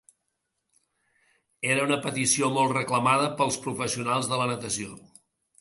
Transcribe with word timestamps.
Era 1.73 1.83
una 1.89 1.99
petició 2.07 2.51
molt 2.57 2.75
reclamada 2.79 3.31
pels 3.43 3.63
professionals 3.67 4.31
de 4.33 4.41
la 4.45 4.53
natació. 4.55 4.99